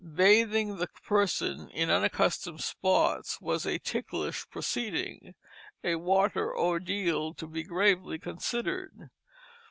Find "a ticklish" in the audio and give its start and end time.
3.67-4.49